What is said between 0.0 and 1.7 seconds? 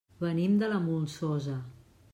Venim de la Molsosa.